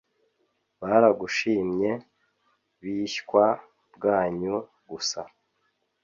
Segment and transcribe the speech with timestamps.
[0.81, 1.91] baragushimye
[2.81, 3.45] bishywa
[3.95, 4.55] bwanyu
[4.89, 5.21] gusa